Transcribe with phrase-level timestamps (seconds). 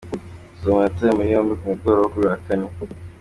[0.59, 2.67] Solomo yatawe muri yombi ku mugoroba wo kuri uyu wa kane.